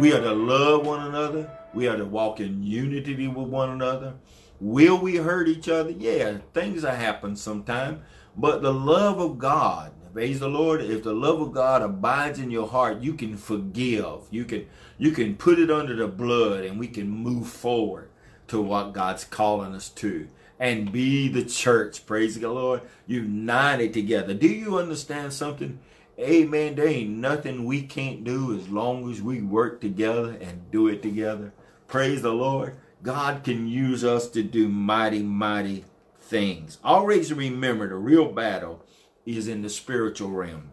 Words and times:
We 0.00 0.14
are 0.14 0.20
to 0.22 0.32
love 0.32 0.86
one 0.86 1.06
another. 1.06 1.50
We 1.74 1.86
are 1.86 1.98
to 1.98 2.06
walk 2.06 2.40
in 2.40 2.62
unity 2.62 3.28
with 3.28 3.48
one 3.48 3.68
another. 3.68 4.14
Will 4.58 4.96
we 4.96 5.16
hurt 5.16 5.46
each 5.46 5.68
other? 5.68 5.90
Yeah, 5.90 6.38
things 6.54 6.80
that 6.80 6.96
happen 6.96 7.36
sometime. 7.36 8.00
But 8.34 8.62
the 8.62 8.72
love 8.72 9.20
of 9.20 9.38
God, 9.38 9.92
praise 10.14 10.40
the 10.40 10.48
Lord, 10.48 10.80
if 10.80 11.02
the 11.02 11.12
love 11.12 11.42
of 11.42 11.52
God 11.52 11.82
abides 11.82 12.38
in 12.38 12.50
your 12.50 12.66
heart, 12.66 13.02
you 13.02 13.12
can 13.12 13.36
forgive. 13.36 14.20
You 14.30 14.46
can 14.46 14.66
you 14.96 15.10
can 15.10 15.36
put 15.36 15.58
it 15.58 15.70
under 15.70 15.94
the 15.94 16.08
blood 16.08 16.64
and 16.64 16.80
we 16.80 16.88
can 16.88 17.10
move 17.10 17.48
forward 17.48 18.08
to 18.48 18.58
what 18.58 18.94
God's 18.94 19.24
calling 19.24 19.74
us 19.74 19.90
to 19.90 20.28
and 20.58 20.90
be 20.90 21.28
the 21.28 21.44
church. 21.44 22.06
Praise 22.06 22.40
the 22.40 22.48
Lord. 22.48 22.80
United 23.06 23.92
together. 23.92 24.32
Do 24.32 24.48
you 24.48 24.78
understand 24.78 25.34
something? 25.34 25.78
Amen. 26.20 26.74
There 26.74 26.86
ain't 26.86 27.10
nothing 27.10 27.64
we 27.64 27.82
can't 27.82 28.24
do 28.24 28.54
as 28.54 28.68
long 28.68 29.10
as 29.10 29.22
we 29.22 29.40
work 29.40 29.80
together 29.80 30.36
and 30.40 30.70
do 30.70 30.86
it 30.86 31.02
together. 31.02 31.52
Praise 31.86 32.20
the 32.20 32.32
Lord. 32.32 32.76
God 33.02 33.42
can 33.42 33.66
use 33.66 34.04
us 34.04 34.28
to 34.30 34.42
do 34.42 34.68
mighty, 34.68 35.22
mighty 35.22 35.84
things. 36.20 36.78
Always 36.84 37.32
remember 37.32 37.88
the 37.88 37.94
real 37.94 38.30
battle 38.30 38.84
is 39.24 39.48
in 39.48 39.62
the 39.62 39.70
spiritual 39.70 40.30
realm 40.30 40.70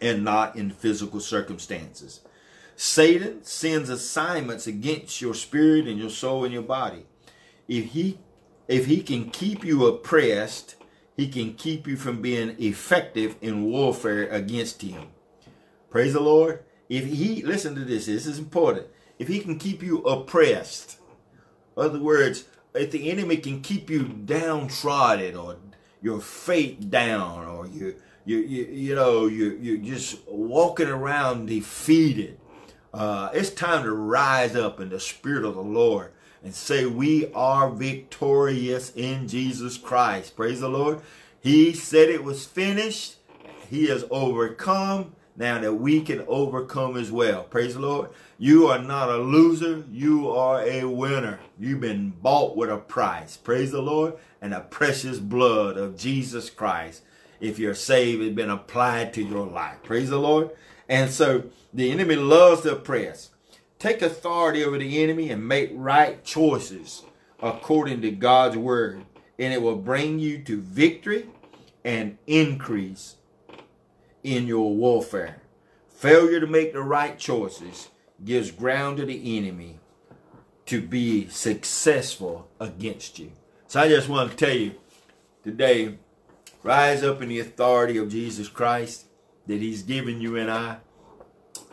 and 0.00 0.24
not 0.24 0.56
in 0.56 0.70
physical 0.70 1.20
circumstances. 1.20 2.20
Satan 2.74 3.44
sends 3.44 3.90
assignments 3.90 4.66
against 4.66 5.20
your 5.20 5.34
spirit 5.34 5.86
and 5.86 5.98
your 5.98 6.08
soul 6.08 6.44
and 6.44 6.54
your 6.54 6.62
body. 6.62 7.04
If 7.68 7.86
he 7.92 8.18
if 8.66 8.86
he 8.86 9.02
can 9.02 9.30
keep 9.30 9.64
you 9.64 9.84
oppressed, 9.84 10.76
he 11.20 11.28
can 11.28 11.52
keep 11.52 11.86
you 11.86 11.96
from 11.96 12.22
being 12.22 12.56
effective 12.58 13.36
in 13.42 13.64
warfare 13.64 14.26
against 14.28 14.80
him. 14.80 15.08
Praise 15.90 16.14
the 16.14 16.20
Lord. 16.20 16.64
If 16.88 17.04
he 17.04 17.42
listen 17.42 17.74
to 17.74 17.84
this, 17.84 18.06
this 18.06 18.24
is 18.24 18.38
important. 18.38 18.86
If 19.18 19.28
he 19.28 19.40
can 19.40 19.58
keep 19.58 19.82
you 19.82 19.98
oppressed, 19.98 20.98
other 21.76 22.00
words, 22.00 22.46
if 22.74 22.90
the 22.90 23.10
enemy 23.10 23.36
can 23.36 23.60
keep 23.60 23.90
you 23.90 24.04
downtrodden 24.04 25.36
or 25.36 25.56
your 26.00 26.20
faith 26.20 26.88
down 26.88 27.46
or 27.46 27.66
you 27.66 27.96
you 28.24 28.38
you, 28.38 28.64
you 28.64 28.94
know 28.94 29.26
you 29.26 29.58
you're 29.60 29.94
just 29.94 30.26
walking 30.26 30.88
around 30.88 31.46
defeated 31.46 32.38
uh, 32.94 33.28
it's 33.34 33.50
time 33.50 33.82
to 33.84 33.92
rise 33.92 34.56
up 34.56 34.80
in 34.80 34.88
the 34.88 34.98
spirit 34.98 35.44
of 35.44 35.54
the 35.54 35.62
Lord 35.62 36.12
and 36.42 36.54
say, 36.54 36.86
We 36.86 37.32
are 37.32 37.70
victorious 37.70 38.92
in 38.94 39.28
Jesus 39.28 39.76
Christ. 39.76 40.36
Praise 40.36 40.60
the 40.60 40.68
Lord. 40.68 41.00
He 41.40 41.72
said 41.72 42.08
it 42.08 42.24
was 42.24 42.46
finished. 42.46 43.16
He 43.68 43.86
has 43.86 44.04
overcome. 44.10 45.12
Now 45.36 45.58
that 45.58 45.74
we 45.74 46.02
can 46.02 46.24
overcome 46.28 46.98
as 46.98 47.10
well. 47.10 47.44
Praise 47.44 47.74
the 47.74 47.80
Lord. 47.80 48.10
You 48.36 48.66
are 48.66 48.78
not 48.78 49.08
a 49.08 49.16
loser. 49.16 49.84
You 49.90 50.28
are 50.30 50.60
a 50.60 50.84
winner. 50.84 51.40
You've 51.58 51.80
been 51.80 52.10
bought 52.10 52.56
with 52.56 52.68
a 52.68 52.76
price. 52.76 53.36
Praise 53.36 53.70
the 53.70 53.80
Lord. 53.80 54.14
And 54.42 54.52
the 54.52 54.60
precious 54.60 55.18
blood 55.18 55.78
of 55.78 55.96
Jesus 55.96 56.50
Christ, 56.50 57.02
if 57.40 57.58
you're 57.58 57.74
saved, 57.74 58.22
has 58.22 58.32
been 58.32 58.50
applied 58.50 59.14
to 59.14 59.22
your 59.22 59.46
life. 59.46 59.82
Praise 59.82 60.10
the 60.10 60.18
Lord. 60.18 60.50
And 60.88 61.10
so 61.10 61.44
the 61.72 61.90
enemy 61.90 62.16
loves 62.16 62.62
to 62.62 62.72
oppress. 62.72 63.29
Take 63.80 64.02
authority 64.02 64.62
over 64.62 64.76
the 64.76 65.02
enemy 65.02 65.30
and 65.30 65.48
make 65.48 65.70
right 65.72 66.22
choices 66.22 67.02
according 67.42 68.02
to 68.02 68.10
God's 68.10 68.58
word. 68.58 69.06
And 69.38 69.54
it 69.54 69.62
will 69.62 69.76
bring 69.76 70.18
you 70.18 70.38
to 70.42 70.60
victory 70.60 71.26
and 71.82 72.18
increase 72.26 73.16
in 74.22 74.46
your 74.46 74.76
warfare. 74.76 75.40
Failure 75.88 76.40
to 76.40 76.46
make 76.46 76.74
the 76.74 76.82
right 76.82 77.18
choices 77.18 77.88
gives 78.22 78.50
ground 78.50 78.98
to 78.98 79.06
the 79.06 79.38
enemy 79.38 79.78
to 80.66 80.82
be 80.82 81.26
successful 81.28 82.48
against 82.60 83.18
you. 83.18 83.32
So 83.66 83.80
I 83.80 83.88
just 83.88 84.10
want 84.10 84.30
to 84.30 84.36
tell 84.36 84.54
you 84.54 84.74
today, 85.42 85.96
rise 86.62 87.02
up 87.02 87.22
in 87.22 87.30
the 87.30 87.40
authority 87.40 87.96
of 87.96 88.10
Jesus 88.10 88.48
Christ 88.48 89.06
that 89.46 89.62
he's 89.62 89.82
given 89.82 90.20
you 90.20 90.36
and 90.36 90.50
I, 90.50 90.76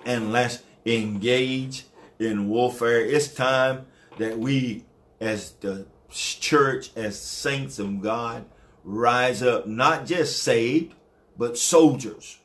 and 0.05 0.31
let's 0.31 0.63
engage 0.85 1.83
in 2.19 2.49
warfare. 2.49 2.99
It's 2.99 3.27
time 3.27 3.85
that 4.17 4.37
we, 4.39 4.85
as 5.19 5.51
the 5.59 5.85
church, 6.09 6.91
as 6.95 7.19
saints 7.19 7.79
of 7.79 8.01
God, 8.01 8.45
rise 8.83 9.43
up, 9.43 9.67
not 9.67 10.05
just 10.05 10.41
saved, 10.41 10.95
but 11.37 11.57
soldiers. 11.57 12.39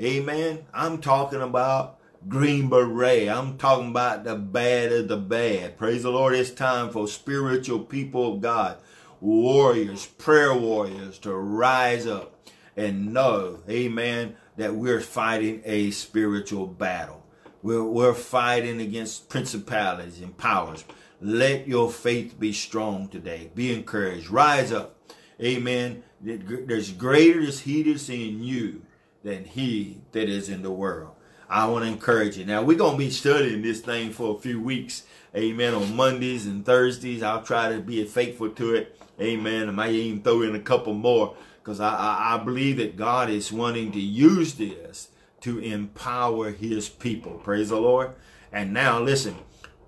Amen. 0.00 0.66
I'm 0.72 0.98
talking 0.98 1.40
about 1.40 1.98
Green 2.28 2.68
Beret. 2.68 3.28
I'm 3.28 3.56
talking 3.58 3.90
about 3.90 4.24
the 4.24 4.36
bad 4.36 4.92
of 4.92 5.08
the 5.08 5.16
bad. 5.16 5.78
Praise 5.78 6.02
the 6.02 6.10
Lord. 6.10 6.34
It's 6.34 6.50
time 6.50 6.90
for 6.90 7.08
spiritual 7.08 7.80
people 7.80 8.34
of 8.34 8.40
God, 8.40 8.78
warriors, 9.20 10.06
prayer 10.06 10.54
warriors 10.54 11.18
to 11.20 11.34
rise 11.34 12.06
up 12.06 12.34
and 12.76 13.12
know, 13.12 13.60
amen, 13.68 14.36
that 14.56 14.74
we're 14.74 15.00
fighting 15.00 15.62
a 15.64 15.90
spiritual 15.90 16.66
battle. 16.66 17.24
We're, 17.62 17.84
we're 17.84 18.14
fighting 18.14 18.80
against 18.80 19.28
principalities 19.28 20.20
and 20.20 20.36
powers. 20.36 20.84
Let 21.20 21.66
your 21.66 21.90
faith 21.90 22.38
be 22.38 22.52
strong 22.52 23.08
today. 23.08 23.50
Be 23.54 23.72
encouraged. 23.74 24.30
Rise 24.30 24.72
up. 24.72 24.96
Amen. 25.42 26.02
There's 26.20 26.92
greater 26.92 27.40
is 27.40 27.60
he 27.60 27.82
that's 27.82 28.08
in 28.08 28.42
you 28.42 28.82
than 29.22 29.44
he 29.44 30.00
that 30.12 30.28
is 30.28 30.48
in 30.48 30.62
the 30.62 30.70
world. 30.70 31.14
I 31.50 31.66
want 31.66 31.84
to 31.84 31.90
encourage 31.90 32.36
you. 32.36 32.44
Now, 32.44 32.62
we're 32.62 32.76
going 32.76 32.92
to 32.92 32.98
be 32.98 33.10
studying 33.10 33.62
this 33.62 33.80
thing 33.80 34.10
for 34.10 34.36
a 34.36 34.40
few 34.40 34.60
weeks. 34.60 35.04
Amen. 35.34 35.74
On 35.74 35.96
Mondays 35.96 36.46
and 36.46 36.64
Thursdays, 36.64 37.22
I'll 37.22 37.42
try 37.42 37.72
to 37.72 37.80
be 37.80 38.04
faithful 38.04 38.50
to 38.50 38.74
it. 38.74 39.00
Amen. 39.20 39.68
I 39.68 39.72
might 39.72 39.92
even 39.92 40.22
throw 40.22 40.42
in 40.42 40.54
a 40.54 40.60
couple 40.60 40.94
more 40.94 41.34
because 41.58 41.80
I, 41.80 41.94
I, 41.94 42.34
I 42.34 42.44
believe 42.44 42.76
that 42.76 42.96
God 42.96 43.30
is 43.30 43.52
wanting 43.52 43.92
to 43.92 44.00
use 44.00 44.54
this 44.54 45.08
to 45.40 45.58
empower 45.58 46.50
his 46.50 46.88
people. 46.88 47.32
Praise 47.38 47.68
the 47.68 47.80
Lord. 47.80 48.12
And 48.52 48.72
now 48.72 49.00
listen, 49.00 49.36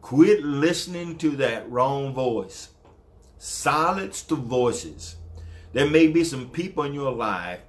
quit 0.01 0.43
listening 0.43 1.17
to 1.19 1.31
that 1.37 1.71
wrong 1.71 2.15
voice. 2.15 2.71
Silence 3.39 4.23
the 4.23 4.37
voices. 4.37 5.17
There 5.73 5.89
may 5.89 6.09
be 6.09 6.25
some 6.25 6.51
people 6.51 6.85
in 6.85 6.93
your 6.93 7.13
life 7.13 7.61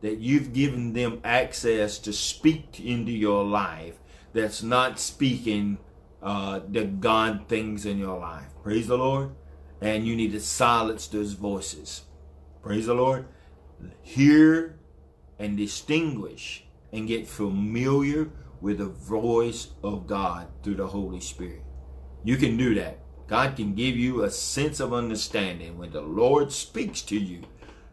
that 0.00 0.18
you've 0.18 0.52
given 0.52 0.92
them 0.92 1.20
access 1.24 1.98
to 1.98 2.12
speak 2.12 2.80
into 2.80 3.12
your 3.12 3.44
life 3.44 3.94
that's 4.32 4.62
not 4.62 4.98
speaking 4.98 5.78
uh, 6.22 6.60
the 6.68 6.84
God 6.84 7.48
things 7.48 7.86
in 7.86 7.98
your 7.98 8.18
life. 8.18 8.46
Praise 8.62 8.86
the 8.86 8.96
Lord. 8.98 9.30
And 9.80 10.06
you 10.06 10.16
need 10.16 10.32
to 10.32 10.40
silence 10.40 11.06
those 11.06 11.32
voices. 11.32 12.02
Praise 12.62 12.86
the 12.86 12.94
Lord 12.94 13.26
hear 14.02 14.78
and 15.38 15.56
distinguish 15.56 16.64
and 16.92 17.08
get 17.08 17.26
familiar 17.26 18.30
with 18.60 18.78
the 18.78 18.86
voice 18.86 19.68
of 19.82 20.06
God 20.06 20.48
through 20.62 20.76
the 20.76 20.86
Holy 20.86 21.20
Spirit. 21.20 21.62
You 22.24 22.36
can 22.36 22.56
do 22.56 22.74
that. 22.74 22.98
God 23.26 23.56
can 23.56 23.74
give 23.74 23.96
you 23.96 24.22
a 24.22 24.30
sense 24.30 24.80
of 24.80 24.92
understanding. 24.92 25.78
When 25.78 25.92
the 25.92 26.00
Lord 26.00 26.52
speaks 26.52 27.00
to 27.02 27.18
you, 27.18 27.42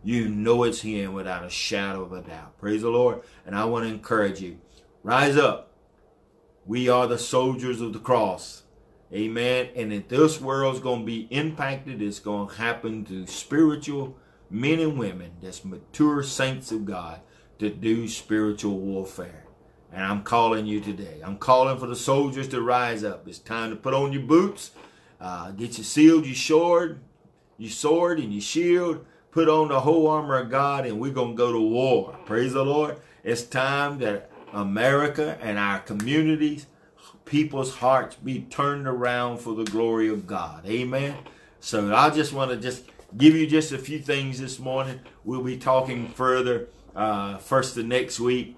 you 0.04 0.30
know 0.30 0.64
it's 0.64 0.82
Him 0.82 1.14
without 1.14 1.46
a 1.46 1.50
shadow 1.50 2.04
of 2.04 2.12
a 2.12 2.22
doubt. 2.22 2.58
Praise 2.58 2.82
the 2.82 2.90
Lord. 2.90 3.22
And 3.46 3.56
I 3.56 3.66
want 3.66 3.86
to 3.86 3.94
encourage 3.94 4.42
you 4.42 4.60
rise 5.04 5.38
up. 5.38 5.72
We 6.66 6.90
are 6.90 7.08
the 7.08 7.18
soldiers 7.18 7.80
of 7.80 7.94
the 7.94 8.00
cross. 8.00 8.64
Amen. 9.14 9.70
And 9.76 9.94
if 9.94 10.10
this 10.10 10.42
world's 10.42 10.82
going 10.82 11.02
to 11.02 11.06
be 11.06 11.28
impacted, 11.30 12.02
it's 12.02 12.20
going 12.20 12.50
to 12.50 12.56
happen 12.56 13.06
through 13.06 13.28
spiritual 13.28 14.18
men 14.50 14.80
and 14.80 14.98
women 14.98 15.32
that's 15.42 15.64
mature 15.64 16.24
saints 16.24 16.72
of 16.72 16.86
God 16.86 17.22
to 17.60 17.70
do 17.70 18.08
spiritual 18.08 18.78
warfare. 18.78 19.44
And 19.92 20.04
I'm 20.04 20.24
calling 20.24 20.66
you 20.66 20.80
today. 20.80 21.22
I'm 21.24 21.38
calling 21.38 21.78
for 21.80 21.88
the 21.88 21.96
soldiers 21.96 22.48
to 22.50 22.62
rise 22.62 23.04
up. 23.04 23.28
It's 23.28 23.40
time 23.40 23.70
to 23.70 23.76
put 23.76 23.94
on 23.94 24.14
your 24.14 24.24
boots, 24.24 24.72
uh, 25.20 25.52
get 25.52 25.78
your 25.78 25.86
shield, 25.86 26.26
your 26.26 26.36
sword, 26.36 27.00
your 27.58 27.72
sword, 27.72 28.20
and 28.20 28.32
your 28.32 28.42
shield. 28.42 29.06
Put 29.32 29.50
on 29.50 29.70
the 29.70 29.82
whole 29.82 30.08
armor 30.08 30.38
of 30.38 30.50
God, 30.50 30.86
and 30.86 31.00
we're 31.00 31.14
gonna 31.14 31.34
go 31.34 31.52
to 31.52 31.60
war. 31.60 32.18
Praise 32.26 32.54
the 32.54 32.66
Lord. 32.66 33.00
It's 33.24 33.44
time 33.44 34.00
that 34.00 34.32
America 34.54 35.38
and 35.42 35.58
our 35.58 35.80
communities, 35.80 36.68
people's 37.26 37.76
hearts 37.76 38.16
be 38.16 38.42
turned 38.42 38.88
around 38.88 39.40
for 39.40 39.54
the 39.54 39.66
glory 39.66 40.10
of 40.10 40.26
God. 40.26 40.66
Amen. 40.66 41.16
So 41.60 41.94
I 41.94 42.10
just 42.10 42.34
want 42.34 42.52
to 42.52 42.58
just 42.58 42.86
give 43.18 43.36
you 43.36 43.48
just 43.48 43.72
a 43.72 43.78
few 43.78 44.00
things 44.00 44.40
this 44.40 44.60
morning. 44.60 45.02
We'll 45.24 45.44
be 45.44 45.58
talking 45.58 46.08
further 46.08 46.68
uh, 46.98 47.38
first 47.38 47.76
the 47.76 47.84
next 47.84 48.20
week. 48.20 48.58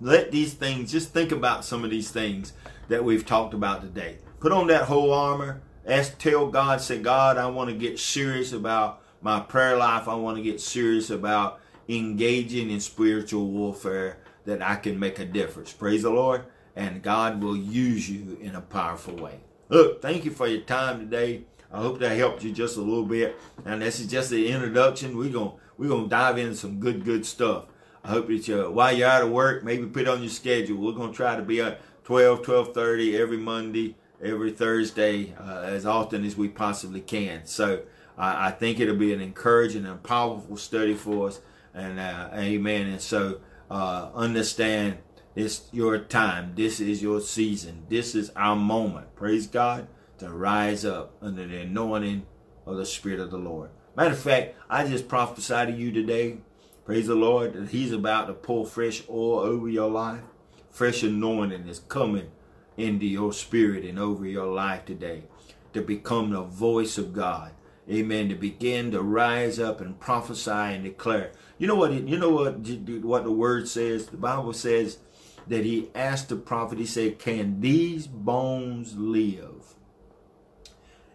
Let 0.00 0.30
these 0.30 0.54
things, 0.54 0.92
just 0.92 1.12
think 1.12 1.32
about 1.32 1.64
some 1.64 1.82
of 1.84 1.90
these 1.90 2.10
things 2.10 2.52
that 2.88 3.04
we've 3.04 3.26
talked 3.26 3.54
about 3.54 3.80
today. 3.80 4.18
Put 4.40 4.52
on 4.52 4.66
that 4.68 4.84
whole 4.84 5.12
armor. 5.12 5.62
Ask, 5.86 6.18
tell 6.18 6.46
God, 6.48 6.80
say, 6.80 6.98
God, 7.00 7.38
I 7.38 7.46
want 7.46 7.70
to 7.70 7.76
get 7.76 7.98
serious 7.98 8.52
about 8.52 9.02
my 9.22 9.40
prayer 9.40 9.76
life. 9.76 10.08
I 10.08 10.14
want 10.14 10.36
to 10.36 10.42
get 10.42 10.60
serious 10.60 11.10
about 11.10 11.60
engaging 11.88 12.70
in 12.70 12.80
spiritual 12.80 13.46
warfare 13.48 14.18
that 14.46 14.62
I 14.62 14.76
can 14.76 14.98
make 14.98 15.18
a 15.18 15.24
difference. 15.24 15.72
Praise 15.72 16.02
the 16.02 16.10
Lord. 16.10 16.44
and 16.76 17.02
God 17.02 17.42
will 17.42 17.56
use 17.56 18.08
you 18.10 18.36
in 18.40 18.54
a 18.54 18.60
powerful 18.60 19.14
way. 19.16 19.40
Look, 19.68 20.02
thank 20.02 20.24
you 20.24 20.30
for 20.30 20.46
your 20.46 20.62
time 20.62 20.98
today. 21.00 21.44
I 21.72 21.78
hope 21.78 21.98
that 21.98 22.16
helped 22.16 22.44
you 22.44 22.52
just 22.52 22.76
a 22.76 22.80
little 22.80 23.04
bit. 23.04 23.36
And 23.64 23.82
this 23.82 24.00
is 24.00 24.06
just 24.06 24.30
the 24.30 24.48
introduction. 24.48 25.16
We're 25.16 25.32
gonna 25.32 25.52
we're 25.76 25.88
gonna 25.88 26.08
dive 26.08 26.38
into 26.38 26.54
some 26.56 26.80
good 26.80 27.04
good 27.04 27.26
stuff. 27.26 27.66
I 28.04 28.08
hope 28.08 28.28
that 28.28 28.46
you 28.46 28.70
while 28.70 28.96
you're 28.96 29.08
out 29.08 29.22
of 29.22 29.30
work, 29.30 29.64
maybe 29.64 29.86
put 29.86 30.08
on 30.08 30.20
your 30.20 30.30
schedule. 30.30 30.78
We're 30.78 30.92
gonna 30.92 31.12
try 31.12 31.36
to 31.36 31.42
be 31.42 31.60
at 31.60 31.80
12, 32.04 32.42
12:30 32.42 33.18
every 33.18 33.38
Monday, 33.38 33.96
every 34.22 34.52
Thursday, 34.52 35.34
uh, 35.40 35.62
as 35.62 35.86
often 35.86 36.24
as 36.24 36.36
we 36.36 36.48
possibly 36.48 37.00
can. 37.00 37.46
So 37.46 37.82
I 38.16 38.52
think 38.52 38.78
it'll 38.78 38.96
be 38.96 39.12
an 39.12 39.20
encouraging 39.20 39.86
and 39.86 40.02
powerful 40.02 40.56
study 40.56 40.94
for 40.94 41.28
us. 41.28 41.40
And 41.74 41.98
uh, 41.98 42.28
amen. 42.32 42.86
And 42.86 43.00
so 43.00 43.40
uh, 43.70 44.10
understand 44.14 44.98
it's 45.34 45.68
your 45.72 45.98
time. 45.98 46.52
This 46.54 46.78
is 46.78 47.02
your 47.02 47.20
season. 47.20 47.86
This 47.88 48.14
is 48.14 48.30
our 48.36 48.54
moment. 48.54 49.16
Praise 49.16 49.48
God 49.48 49.88
to 50.18 50.30
rise 50.30 50.84
up 50.84 51.16
under 51.20 51.46
the 51.46 51.60
anointing 51.60 52.26
of 52.66 52.76
the 52.76 52.86
Spirit 52.86 53.20
of 53.20 53.30
the 53.30 53.38
Lord. 53.38 53.70
Matter 53.96 54.12
of 54.12 54.18
fact, 54.18 54.56
I 54.68 54.86
just 54.86 55.08
prophesy 55.08 55.66
to 55.66 55.72
you 55.72 55.92
today, 55.92 56.38
praise 56.84 57.06
the 57.06 57.14
Lord, 57.14 57.54
that 57.54 57.70
He's 57.70 57.92
about 57.92 58.26
to 58.26 58.34
pour 58.34 58.66
fresh 58.66 59.02
oil 59.08 59.40
over 59.40 59.68
your 59.68 59.90
life. 59.90 60.22
Fresh 60.70 61.02
anointing 61.02 61.68
is 61.68 61.78
coming 61.78 62.30
into 62.76 63.06
your 63.06 63.32
spirit 63.32 63.84
and 63.84 63.98
over 63.98 64.26
your 64.26 64.46
life 64.46 64.84
today 64.84 65.24
to 65.72 65.80
become 65.82 66.30
the 66.30 66.42
voice 66.42 66.98
of 66.98 67.12
God. 67.12 67.52
Amen. 67.88 68.30
To 68.30 68.34
begin 68.34 68.90
to 68.92 69.02
rise 69.02 69.60
up 69.60 69.80
and 69.80 70.00
prophesy 70.00 70.50
and 70.50 70.84
declare. 70.84 71.32
You 71.58 71.66
know 71.66 71.74
what? 71.74 71.92
You 71.92 72.18
know 72.18 72.30
what? 72.30 72.56
What 73.04 73.24
the 73.24 73.30
word 73.30 73.68
says. 73.68 74.06
The 74.06 74.16
Bible 74.16 74.54
says 74.54 74.98
that 75.46 75.64
He 75.64 75.90
asked 75.94 76.30
the 76.30 76.36
prophet. 76.36 76.78
He 76.78 76.86
said, 76.86 77.18
"Can 77.18 77.60
these 77.60 78.06
bones 78.06 78.96
live?" 78.96 79.74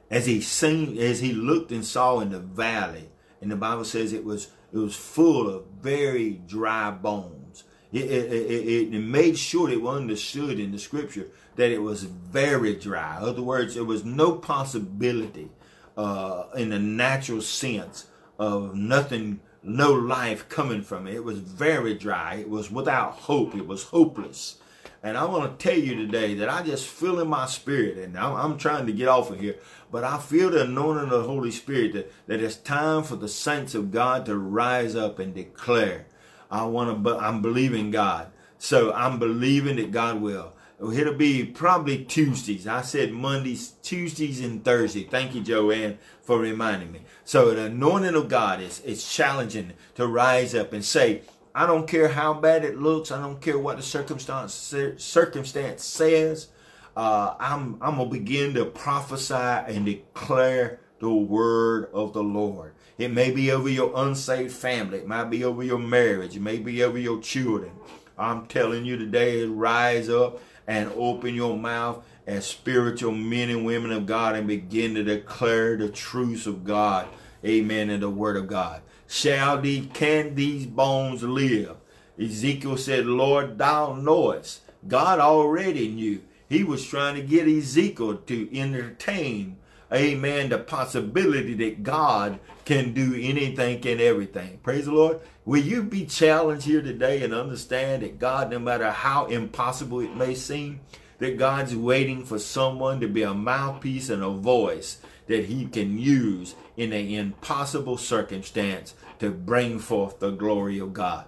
As 0.10 0.26
he 0.26 0.42
seen, 0.42 0.98
as 0.98 1.20
he 1.20 1.34
looked 1.34 1.72
and 1.72 1.86
saw 1.86 2.20
in 2.20 2.32
the 2.32 2.40
valley, 2.40 3.10
and 3.42 3.52
the 3.52 3.56
Bible 3.56 3.86
says 3.86 4.14
it 4.14 4.26
was 4.26 4.50
it 4.72 4.78
was 4.78 4.96
full 4.96 5.50
of 5.50 5.66
very 5.82 6.42
dry 6.46 6.92
bones. 6.92 7.64
It, 7.92 8.04
it, 8.04 8.32
it, 8.32 8.94
it, 8.94 9.00
made 9.00 9.36
sure 9.36 9.68
it 9.68 9.82
was 9.82 9.98
understood 9.98 10.60
in 10.60 10.72
the 10.72 10.78
scripture 10.78 11.30
that 11.56 11.72
it 11.72 11.80
was 11.80 12.04
very 12.04 12.76
dry. 12.76 13.18
In 13.18 13.24
other 13.24 13.42
words, 13.42 13.74
there 13.74 13.84
was 13.84 14.06
no 14.06 14.34
possibility 14.34 15.50
uh, 15.98 16.44
in 16.56 16.70
the 16.70 16.78
natural 16.78 17.42
sense 17.42 18.06
of 18.38 18.76
nothing, 18.76 19.40
no 19.64 19.92
life 19.92 20.48
coming 20.50 20.84
from 20.84 21.08
it. 21.08 21.16
It 21.16 21.24
was 21.24 21.40
very 21.40 21.96
dry. 21.96 22.36
It 22.36 22.50
was 22.50 22.70
without 22.70 23.14
hope. 23.14 23.56
It 23.56 23.66
was 23.66 23.86
hopeless. 23.86 24.58
And 25.01 25.18
I 25.18 25.25
want 25.25 25.57
to 25.57 25.63
tell 25.69 25.78
you 25.78 25.96
today 25.96 26.34
that 26.36 26.50
I 26.50 26.62
just 26.62 26.88
feel 26.88 27.19
in 27.19 27.30
my 27.30 27.46
spirit, 27.46 27.98
and 27.98 28.18
I'm, 28.18 28.36
I'm, 28.36 28.57
trying 28.57 28.86
to 28.88 28.92
get 28.92 29.07
off 29.07 29.31
of 29.31 29.40
here, 29.40 29.56
but 29.92 30.04
I 30.04 30.18
feel 30.18 30.50
the 30.50 30.63
anointing 30.63 31.06
of 31.06 31.10
the 31.10 31.24
Holy 31.24 31.51
Spirit 31.51 31.94
that, 31.94 32.12
that 32.28 32.42
it's 32.42 32.57
time 32.57 33.04
for 33.04 33.16
the 33.16 33.30
saints 33.30 33.75
of 33.75 33.92
God 33.92 34.25
to 34.25 34.38
rise 34.38 34.96
up 34.96 35.19
and 35.19 35.34
declare. 35.34 36.06
I 36.51 36.66
want 36.66 37.04
to, 37.04 37.18
I'm 37.18 37.42
believing 37.42 37.92
God. 37.92 38.31
So 38.57 38.92
I'm 38.92 39.19
believing 39.19 39.78
that 39.78 39.92
God 39.92 40.22
will. 40.22 40.54
It'll 40.81 41.13
be 41.13 41.44
probably 41.45 42.06
Tuesdays. 42.06 42.68
I 42.68 42.81
said 42.81 43.12
Mondays, 43.12 43.74
Tuesdays, 43.81 44.40
and 44.42 44.63
Thursday. 44.63 45.04
Thank 45.04 45.36
you, 45.36 45.42
Joanne, 45.42 45.98
for 46.22 46.40
reminding 46.40 46.92
me. 46.92 47.02
So 47.25 47.54
the 47.54 47.66
anointing 47.66 48.16
of 48.16 48.30
God 48.30 48.62
is, 48.62 48.80
is 48.81 49.10
challenging 49.10 49.74
to 49.95 50.07
rise 50.07 50.56
up 50.56 50.72
and 50.72 50.84
say, 50.84 51.22
I 51.60 51.66
don't 51.66 51.90
care 51.90 52.08
how 52.08 52.36
bad 52.36 52.64
it 52.64 52.80
looks. 52.80 53.12
I 53.12 53.22
don't 53.22 53.42
care 53.42 53.60
what 53.60 53.76
the 53.76 53.84
circumstance 53.84 54.74
circumstance 54.96 55.84
says. 55.84 56.48
Uh, 56.96 57.36
I'm 57.38 57.78
I'm 57.82 57.98
gonna 57.98 58.10
begin 58.10 58.54
to 58.54 58.64
prophesy 58.64 59.34
and 59.34 59.86
declare 59.86 60.80
the 61.02 61.12
word 61.12 61.90
of 61.92 62.14
the 62.14 62.24
Lord. 62.24 62.76
It 62.98 63.12
may 63.12 63.32
be 63.32 63.52
over 63.52 63.68
your 63.68 63.92
unsaved 63.94 64.54
family. 64.54 65.00
It 65.00 65.08
might 65.08 65.26
be 65.26 65.44
over 65.44 65.62
your 65.62 65.80
marriage. 65.80 66.38
It 66.38 66.42
may 66.42 66.60
be 66.60 66.82
over 66.82 66.98
your 66.98 67.20
children. 67.20 67.74
I'm 68.18 68.46
telling 68.46 68.86
you 68.86 68.96
today, 68.96 69.44
rise 69.44 70.08
up 70.08 70.40
and 70.66 70.90
open 70.96 71.36
your 71.36 71.58
mouth 71.58 72.06
as 72.26 72.46
spiritual 72.46 73.12
men 73.12 73.50
and 73.50 73.66
women 73.66 73.92
of 73.92 74.06
God 74.06 74.38
and 74.38 74.48
begin 74.48 74.96
to 74.96 75.04
declare 75.04 75.76
the 75.76 75.90
truths 75.90 76.48
of 76.48 76.64
God. 76.64 77.10
Amen. 77.44 77.90
And 77.90 78.02
the 78.02 78.10
word 78.10 78.38
of 78.38 78.48
God 78.48 78.82
shall 79.10 79.60
these 79.60 79.88
can 79.94 80.36
these 80.36 80.66
bones 80.66 81.24
live? 81.24 81.76
Ezekiel 82.18 82.78
said, 82.78 83.06
Lord, 83.06 83.58
thou 83.58 83.96
knowest. 83.96 84.62
God 84.88 85.20
already 85.20 85.90
knew. 85.90 86.22
He 86.48 86.64
was 86.64 86.86
trying 86.86 87.16
to 87.16 87.22
get 87.22 87.48
Ezekiel 87.48 88.18
to 88.18 88.58
entertain, 88.58 89.58
amen, 89.94 90.50
the 90.50 90.58
possibility 90.60 91.54
that 91.56 91.84
God 91.84 92.40
can 92.66 92.94
do 92.94 93.16
anything 93.16 93.86
and 93.88 94.02
everything. 94.02 94.60
Praise 94.64 94.86
the 94.86 94.92
Lord. 94.92 95.20
Will 95.46 95.62
you 95.62 95.84
be 95.84 96.06
challenged 96.06 96.66
here 96.66 96.82
today 96.82 97.24
and 97.24 97.34
understand 97.34 98.04
that 98.04 98.20
God, 98.20 98.52
no 98.52 98.60
matter 98.60 98.92
how 98.92 99.26
impossible 99.26 100.02
it 100.02 100.16
may 100.16 100.36
seem, 100.36 100.82
that 101.20 101.38
God's 101.38 101.76
waiting 101.76 102.26
for 102.26 102.40
someone 102.40 103.00
to 103.00 103.08
be 103.08 103.24
a 103.24 103.34
mouthpiece 103.34 104.10
and 104.10 104.24
a 104.24 104.30
voice 104.30 105.00
that 105.30 105.46
he 105.46 105.68
can 105.68 105.98
use 105.98 106.56
in 106.76 106.92
an 106.92 107.08
impossible 107.08 107.98
circumstance 107.98 108.96
to 109.20 109.30
bring 109.30 109.78
forth 109.78 110.20
the 110.20 110.31
glory 110.31 110.80
of 110.80 110.92
God. 110.92 111.26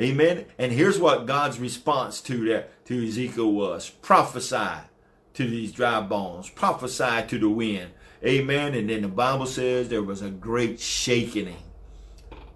Amen. 0.00 0.46
And 0.58 0.72
here's 0.72 0.98
what 0.98 1.26
God's 1.26 1.60
response 1.60 2.22
to 2.22 2.46
that 2.46 2.84
to 2.86 3.06
Ezekiel 3.06 3.52
was. 3.52 3.90
Prophesy 3.90 4.88
to 5.34 5.46
these 5.46 5.70
dry 5.70 6.00
bones. 6.00 6.48
Prophesy 6.48 7.26
to 7.28 7.38
the 7.38 7.50
wind. 7.50 7.90
Amen. 8.24 8.74
And 8.74 8.88
then 8.88 9.02
the 9.02 9.08
Bible 9.08 9.46
says 9.46 9.90
there 9.90 10.02
was 10.02 10.22
a 10.22 10.30
great 10.30 10.80
shaking. 10.80 11.54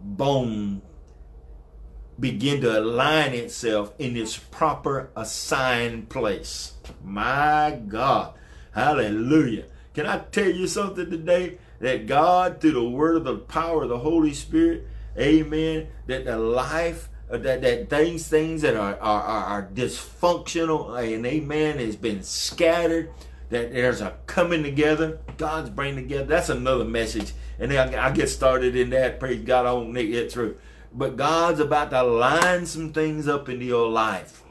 Bone 0.00 0.80
begin 2.18 2.62
to 2.62 2.78
align 2.78 3.34
itself 3.34 3.92
in 3.98 4.16
its 4.16 4.38
proper 4.38 5.10
assigned 5.14 6.08
place. 6.08 6.72
My 7.04 7.78
God. 7.86 8.32
Hallelujah. 8.72 9.64
Can 9.96 10.06
I 10.06 10.18
tell 10.18 10.50
you 10.50 10.66
something 10.66 11.08
today? 11.08 11.56
That 11.80 12.06
God, 12.06 12.60
through 12.60 12.72
the 12.72 12.86
word 12.86 13.16
of 13.16 13.24
the 13.24 13.38
power 13.38 13.84
of 13.84 13.88
the 13.88 13.96
Holy 13.96 14.34
Spirit, 14.34 14.86
amen, 15.18 15.88
that 16.06 16.26
the 16.26 16.36
life, 16.36 17.08
uh, 17.30 17.38
that, 17.38 17.62
that 17.62 17.88
things, 17.88 18.28
things 18.28 18.60
that 18.60 18.76
are, 18.76 19.00
are, 19.00 19.22
are 19.22 19.70
dysfunctional, 19.72 21.02
and 21.02 21.24
amen, 21.24 21.78
has 21.78 21.96
been 21.96 22.22
scattered, 22.22 23.10
that 23.48 23.72
there's 23.72 24.02
a 24.02 24.18
coming 24.26 24.62
together, 24.62 25.18
God's 25.38 25.70
bringing 25.70 25.96
together. 25.96 26.26
That's 26.26 26.50
another 26.50 26.84
message. 26.84 27.32
And 27.58 27.70
then 27.70 27.94
I, 27.94 28.10
get 28.10 28.28
started 28.28 28.76
in 28.76 28.90
that. 28.90 29.18
Praise 29.18 29.46
God, 29.46 29.64
I 29.64 29.72
won't 29.72 29.94
get 29.94 30.30
through. 30.30 30.58
But 30.92 31.16
God's 31.16 31.60
about 31.60 31.88
to 31.92 32.02
line 32.02 32.66
some 32.66 32.92
things 32.92 33.28
up 33.28 33.48
into 33.48 33.64
your 33.64 33.88
life. 33.88 34.42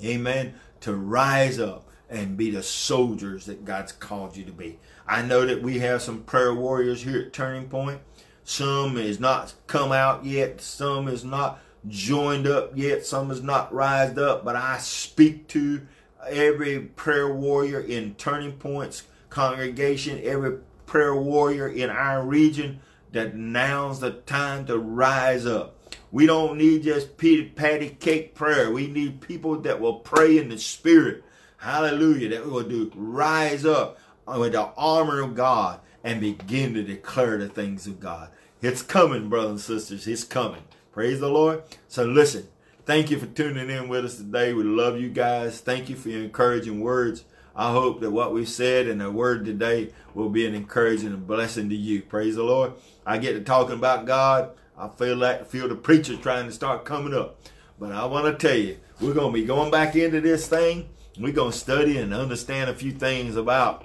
Amen. 0.00 0.54
To 0.82 0.94
rise 0.94 1.58
up 1.58 1.89
and 2.10 2.36
be 2.36 2.50
the 2.50 2.62
soldiers 2.62 3.46
that 3.46 3.64
God's 3.64 3.92
called 3.92 4.36
you 4.36 4.44
to 4.44 4.52
be. 4.52 4.78
I 5.06 5.22
know 5.22 5.46
that 5.46 5.62
we 5.62 5.78
have 5.78 6.02
some 6.02 6.22
prayer 6.24 6.54
warriors 6.54 7.02
here 7.02 7.20
at 7.20 7.32
Turning 7.32 7.68
Point. 7.68 8.00
Some 8.44 8.98
is 8.98 9.20
not 9.20 9.54
come 9.66 9.92
out 9.92 10.24
yet. 10.24 10.60
Some 10.60 11.08
is 11.08 11.24
not 11.24 11.60
joined 11.88 12.46
up 12.46 12.72
yet. 12.74 13.06
Some 13.06 13.30
is 13.30 13.42
not 13.42 13.72
rised 13.72 14.18
up. 14.18 14.44
But 14.44 14.56
I 14.56 14.78
speak 14.78 15.46
to 15.48 15.86
every 16.28 16.80
prayer 16.80 17.32
warrior 17.32 17.80
in 17.80 18.14
Turning 18.16 18.52
Point's 18.52 19.04
congregation, 19.28 20.20
every 20.24 20.58
prayer 20.86 21.14
warrior 21.14 21.68
in 21.68 21.90
our 21.90 22.24
region 22.24 22.80
that 23.12 23.36
now's 23.36 24.00
the 24.00 24.10
time 24.10 24.66
to 24.66 24.78
rise 24.78 25.46
up. 25.46 25.76
We 26.12 26.26
don't 26.26 26.58
need 26.58 26.82
just 26.82 27.16
patty 27.16 27.96
cake 28.00 28.34
prayer. 28.34 28.72
We 28.72 28.88
need 28.88 29.20
people 29.20 29.60
that 29.60 29.80
will 29.80 30.00
pray 30.00 30.38
in 30.38 30.48
the 30.48 30.58
spirit 30.58 31.24
hallelujah, 31.60 32.30
that 32.30 32.44
we 32.44 32.50
will 32.50 32.62
do 32.62 32.90
rise 32.94 33.64
up 33.64 33.98
with 34.26 34.52
the 34.52 34.68
armor 34.76 35.20
of 35.20 35.34
God 35.34 35.80
and 36.02 36.20
begin 36.20 36.74
to 36.74 36.82
declare 36.82 37.36
the 37.38 37.48
things 37.48 37.86
of 37.86 38.00
God. 38.00 38.30
It's 38.62 38.82
coming, 38.82 39.28
brothers 39.28 39.50
and 39.50 39.60
sisters. 39.60 40.06
It's 40.06 40.24
coming. 40.24 40.62
Praise 40.92 41.20
the 41.20 41.28
Lord. 41.28 41.62
So 41.88 42.04
listen, 42.04 42.48
thank 42.86 43.10
you 43.10 43.18
for 43.18 43.26
tuning 43.26 43.68
in 43.68 43.88
with 43.88 44.04
us 44.04 44.16
today. 44.16 44.52
We 44.54 44.64
love 44.64 44.98
you 44.98 45.10
guys. 45.10 45.60
Thank 45.60 45.90
you 45.90 45.96
for 45.96 46.08
your 46.08 46.22
encouraging 46.22 46.80
words. 46.80 47.24
I 47.54 47.72
hope 47.72 48.00
that 48.00 48.10
what 48.10 48.32
we 48.32 48.46
said 48.46 48.86
and 48.86 49.00
the 49.00 49.10
word 49.10 49.44
today 49.44 49.92
will 50.14 50.30
be 50.30 50.46
an 50.46 50.54
encouraging 50.54 51.08
and 51.08 51.26
blessing 51.26 51.68
to 51.68 51.76
you. 51.76 52.00
Praise 52.02 52.36
the 52.36 52.42
Lord. 52.42 52.72
I 53.04 53.18
get 53.18 53.34
to 53.34 53.40
talking 53.40 53.74
about 53.74 54.06
God. 54.06 54.50
I 54.78 54.88
feel 54.88 55.16
like 55.16 55.50
feel 55.50 55.68
the 55.68 55.74
preachers 55.74 56.20
trying 56.20 56.46
to 56.46 56.52
start 56.52 56.86
coming 56.86 57.12
up. 57.12 57.38
But 57.78 57.92
I 57.92 58.06
want 58.06 58.26
to 58.26 58.48
tell 58.48 58.56
you, 58.56 58.78
we're 59.00 59.14
going 59.14 59.32
to 59.32 59.40
be 59.40 59.44
going 59.44 59.70
back 59.70 59.94
into 59.96 60.20
this 60.22 60.46
thing 60.48 60.88
we're 61.18 61.32
going 61.32 61.52
to 61.52 61.58
study 61.58 61.98
and 61.98 62.14
understand 62.14 62.70
a 62.70 62.74
few 62.74 62.92
things 62.92 63.36
about 63.36 63.84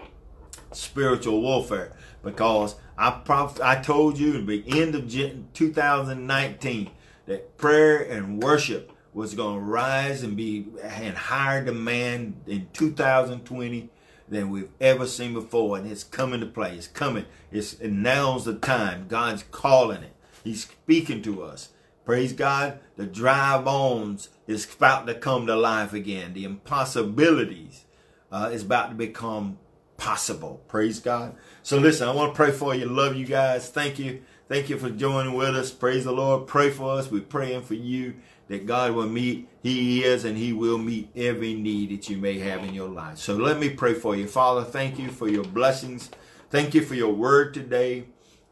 spiritual 0.72 1.42
warfare 1.42 1.94
because 2.24 2.76
I 2.98 3.12
prof- 3.12 3.62
I 3.62 3.82
told 3.82 4.18
you 4.18 4.38
at 4.38 4.48
the 4.48 4.64
end 4.68 4.96
of 4.96 5.12
2019 5.54 6.92
that 7.26 7.58
prayer 7.58 7.98
and 8.02 8.42
worship 8.42 8.92
was 9.14 9.34
going 9.34 9.56
to 9.56 9.62
rise 9.62 10.24
and 10.24 10.36
be 10.36 10.66
in 11.02 11.16
higher 11.16 11.64
demand 11.64 12.42
in 12.48 12.68
2020 12.74 13.90
than 14.28 14.50
we've 14.50 14.70
ever 14.82 15.08
seen 15.08 15.34
before. 15.34 15.78
And 15.78 15.90
it's 15.90 16.04
coming 16.04 16.42
to 16.42 16.46
play. 16.46 16.76
It's 16.76 16.88
coming. 16.88 17.26
It's 17.52 17.80
and 17.80 18.04
now's 18.04 18.46
the 18.46 18.56
time. 18.56 19.08
God's 19.08 19.44
calling 19.52 20.04
it. 20.04 20.16
He's 20.44 20.64
speaking 20.64 21.22
to 21.24 21.44
us. 21.44 21.70
Praise 22.06 22.34
God. 22.34 22.80
The 22.98 23.06
dry 23.06 23.60
bones 23.62 24.30
is 24.48 24.72
about 24.74 25.08
to 25.08 25.16
come 25.16 25.48
to 25.48 25.56
life 25.56 25.92
again. 25.92 26.34
The 26.34 26.46
impossibilities 26.46 27.86
uh, 28.32 28.52
is 28.54 28.62
about 28.64 28.90
to 28.90 28.96
become 28.96 29.58
possible. 29.98 30.62
Praise 30.68 31.00
God. 31.00 31.36
So 31.64 31.78
listen, 31.78 32.08
I 32.08 32.14
want 32.14 32.34
to 32.34 32.36
pray 32.36 32.52
for 32.52 32.76
you. 32.76 32.86
Love 32.86 33.16
you 33.16 33.26
guys. 33.26 33.70
Thank 33.70 33.98
you. 33.98 34.22
Thank 34.48 34.70
you 34.70 34.78
for 34.78 34.92
joining 34.92 35.34
with 35.34 35.56
us. 35.56 35.72
Praise 35.72 36.04
the 36.04 36.12
Lord. 36.12 36.46
Pray 36.46 36.70
for 36.70 36.92
us. 36.92 37.10
We're 37.10 37.22
praying 37.22 37.64
for 37.64 37.74
you 37.74 38.14
that 38.48 38.68
God 38.68 38.92
will 38.92 39.10
meet. 39.10 39.50
He 39.64 40.04
is 40.04 40.24
and 40.24 40.38
He 40.38 40.54
will 40.54 40.78
meet 40.78 41.10
every 41.16 41.56
need 41.56 41.90
that 41.90 42.10
you 42.10 42.18
may 42.18 42.38
have 42.40 42.64
in 42.64 42.76
your 42.76 42.88
life. 42.90 43.18
So 43.18 43.36
let 43.36 43.58
me 43.58 43.70
pray 43.70 43.96
for 43.96 44.16
you. 44.16 44.28
Father, 44.28 44.64
thank 44.64 45.00
you 45.00 45.10
for 45.10 45.28
your 45.28 45.44
blessings. 45.44 46.12
Thank 46.52 46.76
you 46.76 46.82
for 46.82 46.94
your 46.94 47.14
word 47.14 47.56
today. 47.56 48.06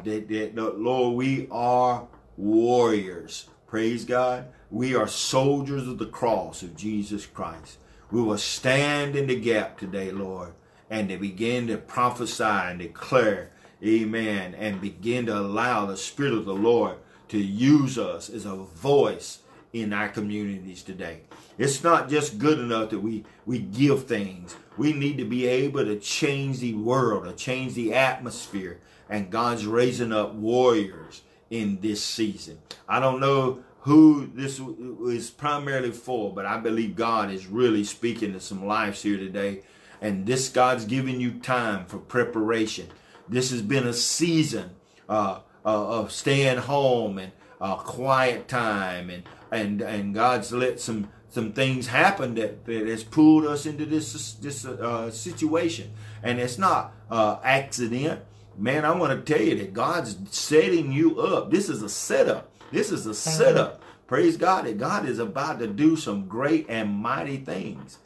That, 0.04 0.28
that, 0.30 0.56
that 0.56 0.80
Lord, 0.80 1.16
we 1.16 1.48
are 1.52 2.08
warriors. 2.38 3.48
Praise 3.68 4.06
God. 4.06 4.46
We 4.70 4.96
are 4.96 5.08
soldiers 5.08 5.88
of 5.88 5.98
the 5.98 6.06
cross 6.06 6.64
of 6.64 6.76
Jesus 6.76 7.26
Christ. 7.26 7.78
We 8.12 8.22
will 8.22 8.38
stand 8.38 9.16
in 9.16 9.28
the 9.28 9.40
gap 9.40 9.78
today, 9.78 10.12
Lord, 10.12 10.54
and 10.90 11.10
to 11.10 11.18
begin 11.18 11.68
to 11.68 11.78
prophesy 11.78 12.44
and 12.44 12.80
declare, 12.80 13.52
amen, 13.84 14.56
and 14.56 14.80
begin 14.80 15.26
to 15.26 15.38
allow 15.38 15.86
the 15.86 15.98
Spirit 15.98 16.34
of 16.34 16.46
the 16.46 16.54
Lord 16.54 16.98
to 17.30 17.38
use 17.40 17.98
us 17.98 18.30
as 18.30 18.46
a 18.46 18.56
voice 18.56 19.40
in 19.74 19.92
our 19.92 20.10
communities 20.10 20.84
today. 20.84 21.22
It's 21.58 21.84
not 21.84 22.10
just 22.10 22.38
good 22.38 22.60
enough 22.60 22.92
that 22.92 23.00
we, 23.00 23.26
we 23.46 23.60
give 23.60 24.06
things. 24.06 24.56
We 24.78 24.94
need 24.94 25.18
to 25.18 25.26
be 25.26 25.48
able 25.48 25.86
to 25.86 26.00
change 26.00 26.60
the 26.60 26.76
world, 26.76 27.26
to 27.26 27.34
change 27.34 27.74
the 27.74 27.94
atmosphere. 27.94 28.80
And 29.10 29.32
God's 29.32 29.66
raising 29.66 30.12
up 30.12 30.34
warriors 30.34 31.22
in 31.54 31.80
this 31.82 32.04
season. 32.04 32.58
I 32.90 33.00
don't 33.00 33.20
know 33.20 33.64
who 33.82 34.28
this 34.34 34.60
is 34.60 35.30
primarily 35.30 35.92
for, 35.92 36.34
but 36.34 36.48
I 36.48 36.58
believe 36.58 36.96
God 36.96 37.30
is 37.30 37.46
really 37.46 37.84
speaking 37.84 38.34
to 38.34 38.40
some 38.40 38.66
lives 38.66 39.04
here 39.04 39.18
today. 39.18 39.62
And 40.02 40.26
this 40.26 40.50
God's 40.50 40.86
giving 40.86 41.22
you 41.22 41.34
time 41.34 41.86
for 41.86 42.00
preparation. 42.00 42.88
This 43.30 43.52
has 43.52 43.62
been 43.62 43.86
a 43.86 43.94
season 43.94 44.72
uh, 45.08 45.42
uh, 45.64 46.00
of 46.00 46.12
staying 46.12 46.58
home 46.58 47.20
and 47.20 47.32
uh, 47.62 47.76
quiet 47.76 48.48
time, 48.48 49.10
and 49.10 49.24
and 49.52 49.82
and 49.82 50.14
God's 50.16 50.52
let 50.52 50.80
some 50.80 51.10
some 51.30 51.54
things 51.54 51.88
happen 51.88 52.36
that, 52.36 52.66
that 52.66 52.88
has 52.88 53.04
pulled 53.04 53.46
us 53.46 53.66
into 53.66 53.86
this 53.86 54.34
this 54.34 54.66
uh, 54.66 55.12
situation. 55.12 55.92
And 56.24 56.40
it's 56.40 56.58
not 56.58 56.94
uh, 57.12 57.38
accident 57.44 58.22
man, 58.58 58.86
I 58.86 58.92
want 58.92 59.26
to 59.26 59.34
tell 59.34 59.44
you 59.44 59.58
that 59.58 59.74
God's 59.74 60.18
setting 60.30 60.92
you 60.92 61.20
up. 61.20 61.52
This 61.52 61.70
is 61.70 61.82
a 61.82 61.90
setup. 61.90 62.52
This 62.72 62.92
is 62.92 63.06
a 63.06 63.12
uh-huh. 63.12 63.14
setup. 63.14 63.82
Praise 64.08 64.38
God 64.38 64.66
that 64.66 64.78
God 64.78 65.08
is 65.08 65.20
about 65.20 65.60
to 65.60 65.68
do 65.68 65.96
some 65.96 66.28
great 66.28 66.66
and 66.70 66.92
mighty 66.92 67.38
things. 67.38 68.00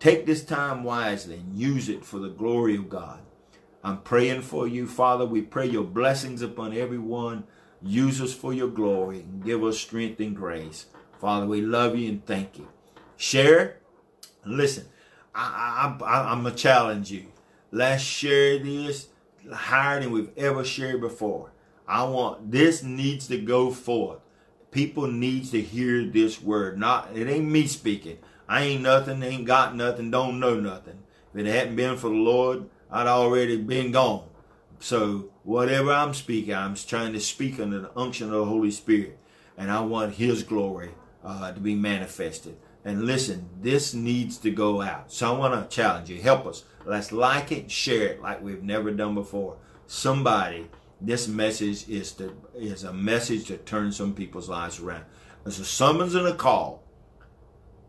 Take 0.00 0.26
this 0.26 0.44
time 0.44 0.84
wisely 0.84 1.36
and 1.36 1.58
use 1.58 1.88
it 1.88 2.04
for 2.04 2.18
the 2.18 2.28
glory 2.28 2.76
of 2.76 2.88
God. 2.88 3.20
I'm 3.82 4.00
praying 4.02 4.42
for 4.42 4.66
you, 4.66 4.86
Father. 4.86 5.24
We 5.24 5.42
pray 5.42 5.66
your 5.66 5.84
blessings 5.84 6.42
upon 6.42 6.76
everyone. 6.76 7.44
Use 7.82 8.20
us 8.20 8.34
for 8.34 8.52
your 8.52 8.68
glory 8.68 9.20
and 9.20 9.44
give 9.44 9.62
us 9.62 9.78
strength 9.78 10.20
and 10.20 10.34
grace. 10.34 10.86
Father, 11.20 11.46
we 11.46 11.60
love 11.60 11.96
you 11.96 12.08
and 12.08 12.26
thank 12.26 12.58
you. 12.58 12.68
Share. 13.16 13.76
Listen, 14.44 14.86
I, 15.34 15.96
I, 16.00 16.04
I, 16.04 16.32
I'm 16.32 16.42
going 16.42 16.54
to 16.54 16.60
challenge 16.60 17.10
you. 17.10 17.26
Let's 17.70 18.02
share 18.02 18.58
this 18.58 19.08
higher 19.52 20.00
than 20.00 20.10
we've 20.10 20.36
ever 20.36 20.64
shared 20.64 21.00
before. 21.00 21.52
I 21.86 22.04
want 22.04 22.50
this 22.50 22.82
needs 22.82 23.28
to 23.28 23.38
go 23.38 23.70
forth. 23.70 24.18
People 24.70 25.06
needs 25.06 25.50
to 25.52 25.60
hear 25.62 26.04
this 26.04 26.42
word. 26.42 26.78
Not 26.78 27.16
it 27.16 27.28
ain't 27.28 27.50
me 27.50 27.66
speaking. 27.66 28.18
I 28.48 28.62
ain't 28.62 28.82
nothing, 28.82 29.22
ain't 29.22 29.44
got 29.44 29.74
nothing, 29.74 30.10
don't 30.10 30.38
know 30.38 30.60
nothing. 30.60 31.02
If 31.34 31.40
it 31.40 31.46
hadn't 31.46 31.76
been 31.76 31.96
for 31.96 32.08
the 32.08 32.14
Lord, 32.14 32.68
I'd 32.90 33.06
already 33.06 33.56
been 33.56 33.92
gone. 33.92 34.28
So 34.78 35.30
whatever 35.42 35.92
I'm 35.92 36.14
speaking, 36.14 36.54
I'm 36.54 36.74
trying 36.74 37.12
to 37.14 37.20
speak 37.20 37.58
under 37.58 37.80
the 37.80 37.98
unction 37.98 38.26
of 38.26 38.32
the 38.32 38.44
Holy 38.44 38.70
Spirit, 38.70 39.18
and 39.56 39.70
I 39.70 39.80
want 39.80 40.14
His 40.14 40.42
glory 40.42 40.90
uh, 41.24 41.52
to 41.52 41.60
be 41.60 41.74
manifested. 41.74 42.56
And 42.86 43.04
listen, 43.04 43.48
this 43.60 43.94
needs 43.94 44.38
to 44.38 44.50
go 44.52 44.80
out. 44.80 45.12
So 45.12 45.34
I 45.34 45.36
want 45.36 45.70
to 45.70 45.76
challenge 45.76 46.08
you. 46.08 46.22
Help 46.22 46.46
us. 46.46 46.62
Let's 46.84 47.10
like 47.10 47.50
it, 47.50 47.68
share 47.68 48.06
it 48.06 48.22
like 48.22 48.40
we've 48.40 48.62
never 48.62 48.92
done 48.92 49.12
before. 49.16 49.56
Somebody, 49.88 50.68
this 51.00 51.26
message 51.26 51.88
is 51.88 52.12
to, 52.12 52.32
is 52.54 52.84
a 52.84 52.92
message 52.92 53.46
to 53.46 53.56
turn 53.56 53.90
some 53.90 54.14
people's 54.14 54.48
lives 54.48 54.78
around. 54.78 55.04
It's 55.44 55.58
a 55.58 55.64
summons 55.64 56.14
and 56.14 56.28
a 56.28 56.34
call 56.34 56.84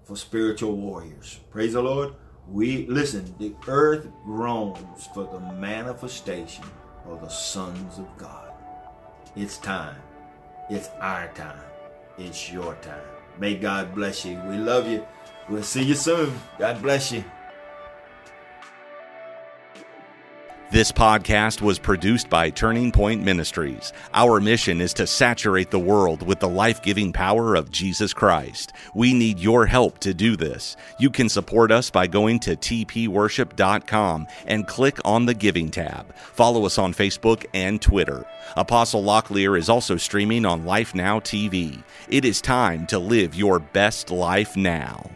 for 0.04 0.18
spiritual 0.18 0.76
warriors. 0.76 1.42
Praise 1.52 1.74
the 1.74 1.84
Lord. 1.84 2.16
We 2.50 2.88
listen, 2.88 3.36
the 3.38 3.54
earth 3.68 4.08
groans 4.24 5.08
for 5.14 5.26
the 5.26 5.40
manifestation 5.54 6.64
of 7.06 7.22
the 7.22 7.30
sons 7.30 8.00
of 8.00 8.08
God. 8.18 8.52
It's 9.36 9.60
time. 9.60 10.02
It's 10.72 10.90
our 11.00 11.28
time. 11.34 11.62
It's 12.18 12.52
your 12.52 12.74
time. 12.82 13.17
May 13.40 13.56
God 13.56 13.94
bless 13.94 14.26
you. 14.26 14.40
We 14.50 14.58
love 14.58 14.88
you. 14.88 15.06
We'll 15.50 15.64
see 15.64 15.84
you 15.84 15.96
soon. 15.96 16.34
God 16.58 16.82
bless 16.82 17.12
you. 17.12 17.24
This 20.70 20.92
podcast 20.92 21.62
was 21.62 21.80
produced 21.80 22.30
by 22.30 22.50
Turning 22.50 22.92
Point 22.92 23.24
Ministries. 23.24 23.94
Our 24.14 24.42
mission 24.42 24.82
is 24.82 24.94
to 24.96 25.08
saturate 25.08 25.72
the 25.72 25.80
world 25.80 26.22
with 26.28 26.42
the 26.42 26.50
life 26.50 26.82
giving 26.82 27.14
power 27.14 27.56
of 27.56 27.72
Jesus 27.72 28.14
Christ. 28.14 28.74
We 28.94 29.14
need 29.14 29.40
your 29.40 29.66
help 29.66 30.00
to 30.00 30.14
do 30.14 30.36
this. 30.36 30.76
You 31.00 31.10
can 31.10 31.30
support 31.30 31.72
us 31.72 31.90
by 31.90 32.08
going 32.08 32.42
to 32.42 32.58
tpworship.com 32.58 34.28
and 34.46 34.68
click 34.68 34.98
on 35.06 35.26
the 35.26 35.34
Giving 35.34 35.72
tab. 35.72 36.14
Follow 36.16 36.66
us 36.66 36.78
on 36.78 36.94
Facebook 36.94 37.46
and 37.54 37.82
Twitter. 37.82 38.26
Apostle 38.58 39.04
Locklear 39.04 39.58
is 39.58 39.70
also 39.70 39.96
streaming 39.96 40.46
on 40.46 40.66
Life 40.66 40.94
Now 40.94 41.22
TV. 41.22 41.82
It 42.10 42.26
is 42.26 42.42
time 42.42 42.86
to 42.88 43.00
live 43.00 43.36
your 43.36 43.60
best 43.60 44.12
life 44.12 44.58
now. 44.58 45.10